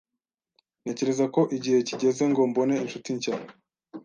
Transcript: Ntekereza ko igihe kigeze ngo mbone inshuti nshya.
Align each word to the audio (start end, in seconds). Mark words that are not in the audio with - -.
Ntekereza 0.81 1.25
ko 1.35 1.41
igihe 1.57 1.79
kigeze 1.87 2.23
ngo 2.31 2.41
mbone 2.49 2.75
inshuti 2.83 3.09
nshya. 3.17 3.35